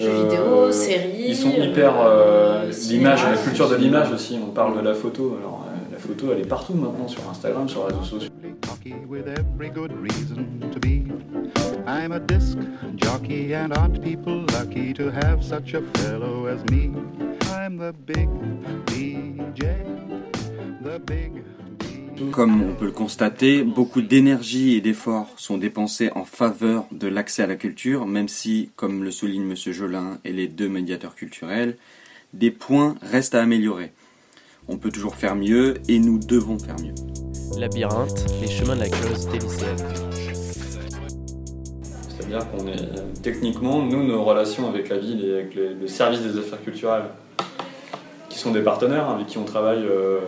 Jeux 0.00 0.24
vidéo, 0.24 0.42
euh, 0.42 0.72
séries. 0.72 1.26
Ils 1.28 1.36
sont 1.36 1.50
hyper. 1.50 2.00
Euh, 2.00 2.64
euh, 2.64 2.72
l'image, 2.88 3.20
la 3.22 3.36
culture 3.36 3.68
de 3.68 3.76
l'image 3.76 4.10
aussi. 4.12 4.38
On 4.42 4.50
parle 4.50 4.76
de 4.76 4.80
la 4.80 4.94
photo. 4.94 5.36
Alors, 5.38 5.66
la 5.92 5.98
photo, 5.98 6.28
elle 6.32 6.40
est 6.40 6.48
partout 6.48 6.72
maintenant 6.72 7.06
sur 7.06 7.20
Instagram, 7.30 7.68
sur 7.68 7.86
les 7.86 7.94
réseaux 7.94 8.04
sociaux. 8.04 8.30
I'm 11.86 12.12
a 12.12 12.20
disc 12.20 12.56
jockey 12.96 13.52
and 13.54 13.72
aren't 13.72 14.00
people 14.02 14.44
lucky 14.52 14.92
to 14.94 15.10
have 15.10 15.42
such 15.42 15.74
a 15.74 15.82
fellow 15.98 16.46
as 16.46 16.62
me? 16.70 16.92
I'm 17.50 17.78
the 17.78 17.92
big 17.92 18.28
DJ, 18.86 19.74
the 20.82 21.00
big 21.00 21.42
comme 22.30 22.62
on 22.62 22.74
peut 22.74 22.86
le 22.86 22.92
constater, 22.92 23.62
beaucoup 23.62 24.02
d'énergie 24.02 24.76
et 24.76 24.80
d'efforts 24.80 25.28
sont 25.36 25.58
dépensés 25.58 26.10
en 26.14 26.24
faveur 26.24 26.84
de 26.92 27.08
l'accès 27.08 27.42
à 27.42 27.46
la 27.46 27.56
culture, 27.56 28.06
même 28.06 28.28
si, 28.28 28.70
comme 28.76 29.02
le 29.02 29.10
souligne 29.10 29.50
M. 29.50 29.56
Jolin 29.72 30.18
et 30.24 30.32
les 30.32 30.46
deux 30.46 30.68
médiateurs 30.68 31.14
culturels, 31.14 31.76
des 32.34 32.50
points 32.50 32.94
restent 33.02 33.34
à 33.34 33.42
améliorer. 33.42 33.92
On 34.68 34.76
peut 34.76 34.90
toujours 34.90 35.16
faire 35.16 35.34
mieux 35.34 35.74
et 35.88 35.98
nous 35.98 36.18
devons 36.18 36.58
faire 36.58 36.76
mieux. 36.80 36.94
Labyrinthe, 37.58 38.26
les 38.40 38.48
chemins 38.48 38.76
de 38.76 38.80
la 38.80 38.88
curiosité 38.88 39.38
lycéenne. 39.38 39.76
C'est-à-dire 42.08 42.50
qu'on 42.50 42.66
est 42.68 43.22
techniquement, 43.22 43.82
nous, 43.82 44.06
nos 44.06 44.22
relations 44.22 44.68
avec 44.68 44.88
la 44.88 44.98
ville 44.98 45.24
et 45.24 45.32
avec 45.32 45.54
le 45.54 45.86
service 45.88 46.20
des 46.20 46.38
affaires 46.38 46.62
culturelles, 46.62 47.10
qui 48.28 48.38
sont 48.38 48.52
des 48.52 48.62
partenaires 48.62 49.08
avec 49.08 49.26
qui 49.26 49.38
on 49.38 49.44
travaille 49.44 49.84
euh, 49.84 50.20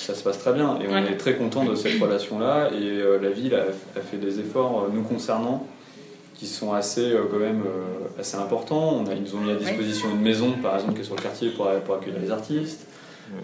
ça 0.00 0.14
se 0.14 0.22
passe 0.22 0.38
très 0.38 0.52
bien. 0.52 0.78
Et 0.80 0.86
on 0.88 0.96
est 0.96 1.16
très 1.16 1.34
content 1.34 1.64
de 1.64 1.74
cette 1.74 2.00
relation-là. 2.00 2.70
Et 2.72 2.84
euh, 2.84 3.18
la 3.20 3.30
ville 3.30 3.54
a, 3.54 4.00
fait 4.00 4.16
des 4.16 4.40
efforts 4.40 4.84
euh, 4.84 4.90
nous 4.92 5.02
concernant 5.02 5.66
qui 6.34 6.46
sont 6.46 6.72
assez 6.72 7.12
euh, 7.12 7.24
quand 7.30 7.38
même 7.38 7.62
assez 8.18 8.36
importants. 8.36 8.96
On 9.00 9.06
a, 9.06 9.14
ils 9.14 9.22
nous 9.22 9.36
ont 9.36 9.40
mis 9.40 9.50
à 9.50 9.56
disposition 9.56 10.10
une 10.10 10.22
maison 10.22 10.52
par 10.62 10.74
exemple 10.74 10.94
qui 10.94 11.00
est 11.00 11.04
sur 11.04 11.16
le 11.16 11.22
quartier 11.22 11.50
pour, 11.50 11.68
pour 11.84 11.96
accueillir 11.96 12.18
les 12.20 12.30
artistes. 12.30 12.86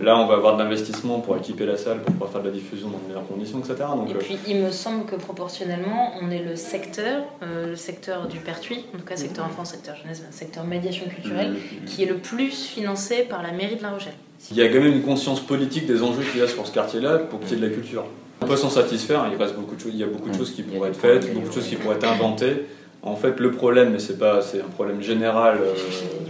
Là, 0.01 0.19
on 0.19 0.27
va 0.27 0.35
avoir 0.35 0.57
de 0.57 0.65
l'investissement 0.65 1.21
pour 1.21 1.37
équiper 1.37 1.65
la 1.65 1.77
salle, 1.77 2.01
pour 2.01 2.13
pouvoir 2.13 2.33
faire 2.33 2.43
de 2.43 2.49
la 2.49 2.53
diffusion 2.53 2.89
dans 2.89 2.99
de 2.99 3.07
meilleures 3.07 3.29
conditions, 3.29 3.61
etc. 3.61 3.77
Donc, 3.95 4.11
et 4.11 4.15
puis, 4.15 4.37
il 4.49 4.57
me 4.57 4.73
semble 4.73 5.05
que 5.05 5.15
proportionnellement, 5.15 6.11
on 6.21 6.29
est 6.33 6.43
le 6.43 6.57
secteur, 6.57 7.23
le 7.41 7.77
secteur 7.77 8.27
du 8.27 8.41
Pertuis, 8.41 8.85
en 8.93 8.99
tout 8.99 9.05
cas 9.05 9.15
secteur 9.15 9.45
enfant, 9.45 9.65
secteur 9.65 9.95
jeunesse, 9.95 10.25
secteur 10.33 10.65
médiation 10.65 11.07
culturelle, 11.07 11.55
qui 11.87 12.03
est 12.03 12.07
le 12.07 12.17
plus 12.17 12.67
financé 12.67 13.23
par 13.23 13.45
la 13.45 13.53
mairie 13.53 13.77
de 13.77 13.83
La 13.83 13.93
Rochelle 13.93 14.15
il 14.51 14.57
y 14.57 14.63
a 14.63 14.69
quand 14.69 14.81
même 14.81 14.93
une 14.93 15.03
conscience 15.03 15.41
politique 15.41 15.87
des 15.87 16.03
enjeux 16.03 16.23
qu'il 16.23 16.41
y 16.41 16.43
a 16.43 16.49
sur 16.49 16.67
ce 16.67 16.73
quartier-là 16.73 17.19
pour 17.19 17.41
qu'il 17.41 17.51
y 17.51 17.53
ait 17.55 17.57
de 17.57 17.67
la 17.67 17.73
culture. 17.73 18.05
On 18.41 18.47
peut 18.47 18.57
s'en 18.57 18.71
satisfaire, 18.71 19.27
il 19.33 19.43
reste 19.43 19.57
beaucoup 19.57 19.75
de 19.75 19.81
choses, 19.81 19.93
il 19.95 20.01
y 20.01 20.05
a 20.05 20.07
beaucoup 20.07 20.29
de 20.29 20.37
choses 20.37 20.53
qui 20.53 20.63
pourraient 20.63 20.91
être 20.91 20.97
faites, 20.97 21.33
beaucoup 21.33 21.49
de 21.49 21.53
choses 21.53 21.67
qui 21.67 21.77
pourraient 21.77 21.97
être 21.97 22.09
inventées. 22.09 22.67
En 23.03 23.17
fait, 23.17 23.39
le 23.41 23.51
problème, 23.51 23.91
mais 23.93 23.99
c'est 23.99 24.19
pas, 24.19 24.43
c'est 24.43 24.61
un 24.61 24.69
problème 24.75 25.01
général, 25.01 25.59
euh, 25.61 25.75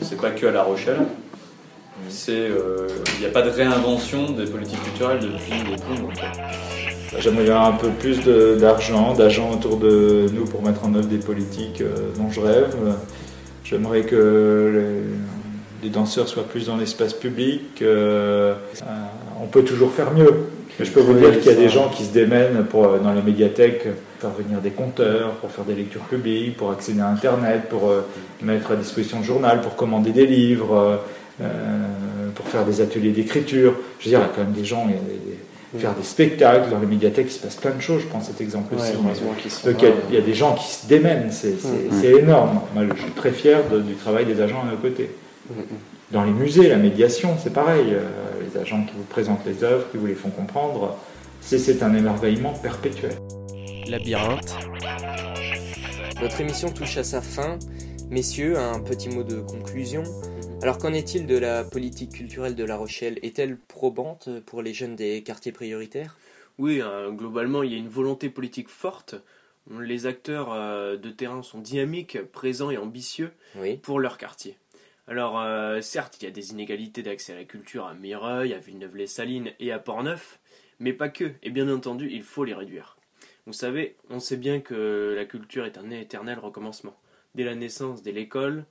c'est 0.03 0.21
pas 0.21 0.31
que 0.31 0.47
à 0.47 0.51
La 0.51 0.63
Rochelle. 0.63 0.99
C'est, 2.09 2.33
euh, 2.33 2.89
il 3.15 3.21
n'y 3.21 3.27
a 3.27 3.31
pas 3.31 3.43
de 3.43 3.51
réinvention 3.51 4.31
des 4.33 4.45
politiques 4.45 4.83
culturelles 4.83 5.21
depuis 5.21 5.59
longtemps. 6.01 6.23
Bah, 7.13 7.19
j'aimerais 7.19 7.49
avoir 7.49 7.67
un 7.67 7.77
peu 7.77 7.89
plus 7.89 8.21
d'argent, 8.61 9.15
d'agents 9.15 9.53
autour 9.53 9.79
de 9.79 10.27
nous 10.35 10.45
pour 10.45 10.63
mettre 10.63 10.85
en 10.85 10.95
œuvre 10.95 11.07
des 11.07 11.19
politiques 11.19 11.81
euh, 11.81 12.11
dont 12.19 12.31
je 12.31 12.41
rêve. 12.41 12.77
J'aimerais 13.65 14.03
que 14.03 14.71
les 14.75 15.36
danseurs 15.89 16.29
soient 16.29 16.45
plus 16.45 16.67
dans 16.67 16.77
l'espace 16.77 17.13
public. 17.13 17.83
Euh, 17.83 18.55
on 19.43 19.47
peut 19.47 19.63
toujours 19.63 19.93
faire 19.93 20.13
mieux. 20.13 20.47
Mais 20.79 20.85
je 20.85 20.91
peux 20.91 21.01
vous 21.01 21.15
dire 21.15 21.39
qu'il 21.39 21.51
y 21.51 21.55
a 21.55 21.59
des 21.59 21.69
gens 21.69 21.89
qui 21.89 22.05
se 22.05 22.13
démènent 22.13 22.65
pour, 22.65 22.85
euh, 22.85 22.99
dans 22.99 23.13
les 23.13 23.23
médiathèques 23.23 23.87
faire 24.21 24.31
venir 24.31 24.61
des 24.61 24.71
compteurs, 24.71 25.33
pour 25.33 25.51
faire 25.51 25.65
des 25.65 25.75
lectures 25.75 26.03
publiques, 26.03 26.57
pour 26.57 26.71
accéder 26.71 27.01
à 27.01 27.09
Internet, 27.09 27.69
pour 27.69 27.89
euh, 27.89 28.01
mettre 28.43 28.73
à 28.73 28.77
disposition 28.77 29.19
le 29.19 29.25
journal, 29.25 29.61
pour 29.61 29.77
commander 29.77 30.11
des 30.11 30.27
livres, 30.27 31.01
pour 32.35 32.49
faire 32.49 32.65
des 32.65 32.81
ateliers 32.81 33.11
d'écriture. 33.11 33.75
Je 33.99 34.05
veux 34.05 34.11
dire, 34.11 34.21
il 34.21 34.23
y 34.23 34.25
a 34.25 34.33
quand 34.35 34.43
même 34.43 34.53
des 34.53 34.65
gens, 34.65 34.87
faire 35.79 35.95
des 35.95 36.03
spectacles 36.03 36.71
dans 36.71 36.79
les 36.79 36.87
médiathèques, 36.87 37.27
il 37.29 37.33
se 37.33 37.41
passe 37.41 37.57
plein 37.57 37.73
de 37.73 37.81
choses. 37.81 38.03
Je 38.03 38.07
prends 38.07 38.23
cet 38.23 38.41
exemple 38.41 38.75
aussi. 38.75 38.93
Donc 39.65 39.83
il 40.11 40.15
y, 40.15 40.19
a, 40.19 40.21
des 40.23 40.35
gens 40.35 40.55
qui 40.55 40.67
se 40.67 40.87
démènent, 40.87 41.31
c'est 41.31 41.57
mm. 41.63 42.19
énorme. 42.19 42.61
Moi, 42.75 42.85
je 42.97 43.03
suis 43.03 43.13
très 43.13 43.33
fier 43.33 43.61
du 43.87 43.95
travail 43.95 44.25
des 44.25 44.41
agents 44.41 44.63
à 44.67 44.71
nos 44.71 44.79
côtés. 44.79 45.11
Dans 46.11 46.25
les 46.25 46.31
musées, 46.31 46.69
la 46.69 46.77
médiation, 46.77 47.37
c'est 47.43 47.53
pareil. 47.53 47.93
Euh, 47.93 48.03
les 48.43 48.59
agents 48.59 48.85
qui 48.85 48.95
vous 48.95 49.05
présentent 49.05 49.45
les 49.45 49.65
œuvres, 49.65 49.91
qui 49.91 49.97
vous 49.97 50.07
les 50.07 50.15
font 50.15 50.31
comprendre, 50.31 50.97
c'est 51.41 51.83
un 51.83 51.95
émerveillement 51.95 52.53
perpétuel. 52.53 53.13
Labyrinthe. 53.89 54.57
Notre 56.21 56.41
émission 56.41 56.71
touche 56.71 56.97
à 56.97 57.05
sa 57.05 57.21
fin. 57.21 57.59
Messieurs, 58.11 58.59
un 58.59 58.81
petit 58.81 59.09
mot 59.09 59.23
de 59.23 59.41
conclusion. 59.41 60.05
Alors 60.63 60.79
qu'en 60.79 60.93
est-il 60.93 61.27
de 61.27 61.37
la 61.37 61.65
politique 61.65 62.13
culturelle 62.13 62.55
de 62.55 62.65
La 62.65 62.77
Rochelle? 62.77 63.19
Est-elle 63.23 63.57
probante 63.57 64.29
pour 64.47 64.63
les 64.63 64.73
jeunes 64.73 64.97
des 64.97 65.23
quartiers 65.23 65.53
prioritaires? 65.53 66.17
Oui, 66.59 66.81
hein, 66.81 67.13
globalement, 67.13 67.63
il 67.63 67.73
y 67.73 67.75
a 67.75 67.79
une 67.79 67.89
volonté 67.89 68.31
politique 68.31 68.69
forte. 68.69 69.17
Les 69.79 70.07
acteurs 70.07 70.53
euh, 70.53 70.97
de 70.97 71.11
terrain 71.11 71.43
sont 71.43 71.59
dynamiques, 71.59 72.19
présents 72.33 72.71
et 72.71 72.79
ambitieux 72.79 73.33
pour 73.83 73.99
leur 73.99 74.17
quartier. 74.17 74.57
Alors, 75.09 75.41
euh, 75.41 75.81
certes, 75.81 76.17
il 76.21 76.25
y 76.25 76.29
a 76.29 76.33
des 76.33 76.51
inégalités 76.51 77.03
d'accès 77.03 77.33
à 77.33 77.37
la 77.37 77.45
culture 77.45 77.87
à 77.87 77.95
Mireuil, 77.95 78.53
à 78.53 78.59
Villeneuve-les-Salines 78.59 79.53
et 79.61 79.71
à 79.71 79.79
Portneuf, 79.79 80.41
mais 80.81 80.93
pas 80.93 81.09
que, 81.09 81.33
et 81.45 81.51
bien 81.51 81.69
entendu, 81.73 82.09
il 82.11 82.25
faut 82.25 82.43
les 82.43 82.55
réduire. 82.55 82.97
Vous 83.47 83.53
savez, 83.53 83.97
on 84.11 84.19
sait 84.19 84.37
bien 84.37 84.61
que 84.61 85.15
la 85.17 85.25
culture 85.25 85.65
est 85.65 85.79
un 85.79 85.91
éternel 85.91 86.41
recommencement. 86.41 86.97
Dès 87.37 87.45
la 87.45 87.55
naissance, 87.55 88.03
dès 88.03 88.11
l'école, 88.11 88.65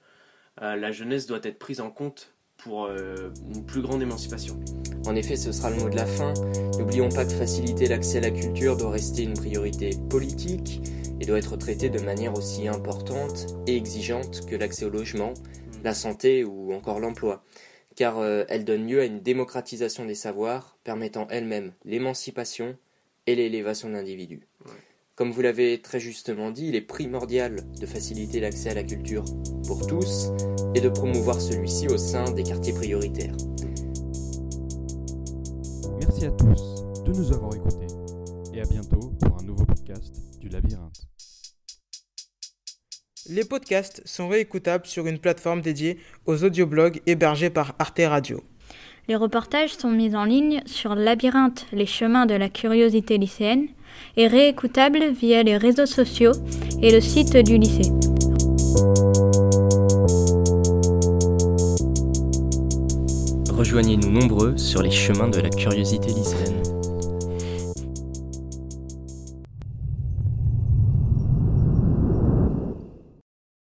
euh, 0.61 0.75
la 0.75 0.91
jeunesse 0.91 1.25
doit 1.25 1.39
être 1.43 1.57
prise 1.57 1.79
en 1.79 1.89
compte 1.89 2.33
pour 2.57 2.85
euh, 2.85 3.31
une 3.53 3.65
plus 3.65 3.81
grande 3.81 4.01
émancipation. 4.01 4.59
En 5.07 5.15
effet, 5.15 5.37
ce 5.37 5.53
sera 5.53 5.69
le 5.69 5.77
mot 5.77 5.89
de 5.89 5.95
la 5.95 6.05
fin. 6.05 6.33
N'oublions 6.77 7.09
pas 7.09 7.23
que 7.23 7.31
faciliter 7.31 7.87
l'accès 7.87 8.17
à 8.17 8.21
la 8.21 8.31
culture 8.31 8.75
doit 8.75 8.91
rester 8.91 9.23
une 9.23 9.35
priorité 9.35 9.91
politique 10.09 10.81
et 11.21 11.25
doit 11.25 11.37
être 11.37 11.55
traité 11.55 11.89
de 11.89 11.99
manière 11.99 12.37
aussi 12.37 12.67
importante 12.67 13.47
et 13.67 13.77
exigeante 13.77 14.45
que 14.45 14.55
l'accès 14.55 14.85
au 14.85 14.89
logement, 14.89 15.33
la 15.85 15.93
santé 15.93 16.43
ou 16.43 16.73
encore 16.73 16.99
l'emploi, 16.99 17.43
car 17.95 18.17
euh, 18.17 18.43
elle 18.49 18.65
donne 18.65 18.87
lieu 18.87 18.99
à 19.01 19.05
une 19.05 19.21
démocratisation 19.21 20.03
des 20.03 20.15
savoirs 20.15 20.77
permettant 20.83 21.27
elle-même 21.29 21.73
l'émancipation 21.85 22.75
et 23.27 23.35
l'élévation 23.35 23.87
de 23.87 23.93
l'individu. 23.93 24.47
Comme 25.13 25.31
vous 25.31 25.41
l'avez 25.41 25.81
très 25.81 25.99
justement 25.99 26.49
dit, 26.49 26.67
il 26.67 26.75
est 26.75 26.81
primordial 26.81 27.57
de 27.79 27.85
faciliter 27.85 28.39
l'accès 28.39 28.71
à 28.71 28.73
la 28.73 28.83
culture 28.83 29.23
pour 29.67 29.85
tous 29.85 30.31
et 30.73 30.81
de 30.81 30.89
promouvoir 30.89 31.39
celui-ci 31.39 31.87
au 31.87 31.97
sein 31.97 32.31
des 32.31 32.43
quartiers 32.43 32.73
prioritaires. 32.73 33.37
Merci 35.99 36.25
à 36.25 36.31
tous 36.31 36.83
de 37.05 37.13
nous 37.13 37.31
avoir 37.31 37.55
écoutés 37.55 37.87
et 38.53 38.61
à 38.61 38.65
bientôt 38.65 39.13
pour 39.21 39.37
un 39.39 39.43
nouveau 39.43 39.65
podcast 39.65 40.15
du 40.41 40.49
Labyrinthe. 40.49 40.84
Les 43.27 43.43
podcasts 43.43 44.03
sont 44.05 44.27
réécoutables 44.27 44.85
sur 44.85 45.07
une 45.07 45.17
plateforme 45.17 45.61
dédiée 45.61 45.97
aux 46.27 46.43
audioblogs 46.43 47.01
hébergés 47.07 47.49
par 47.49 47.73
Arte 47.79 48.01
Radio. 48.05 48.43
Les 49.07 49.15
reportages 49.15 49.73
sont 49.73 49.89
mis 49.89 50.15
en 50.15 50.25
ligne 50.25 50.61
sur 50.67 50.93
Labyrinthe, 50.93 51.65
les 51.71 51.87
chemins 51.87 52.27
de 52.27 52.35
la 52.35 52.49
curiosité 52.49 53.17
lycéenne 53.17 53.67
et 54.15 54.27
réécoutables 54.27 55.11
via 55.11 55.41
les 55.41 55.57
réseaux 55.57 55.87
sociaux 55.87 56.33
et 56.83 56.91
le 56.91 57.01
site 57.01 57.35
du 57.37 57.57
lycée. 57.57 57.91
Rejoignez-nous 63.51 64.11
nombreux 64.11 64.55
sur 64.57 64.83
les 64.83 64.91
chemins 64.91 65.29
de 65.29 65.39
la 65.39 65.49
curiosité 65.49 66.09
lycéenne. 66.09 66.64